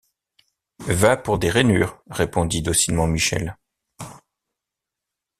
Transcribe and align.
Va 0.87 1.15
pour 1.15 1.37
des 1.37 1.51
rainures, 1.51 2.01
répondit 2.09 2.63
docilement 2.63 3.05
Michel. 3.05 3.55